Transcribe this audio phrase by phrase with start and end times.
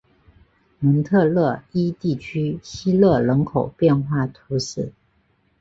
[0.79, 4.93] 蒙特勒伊地区希勒人口变化图示